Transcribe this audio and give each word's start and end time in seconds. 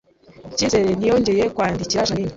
Cyizere 0.57 0.89
ntiyongeye 0.97 1.43
kwandikira 1.55 2.07
Jeaninne 2.07 2.29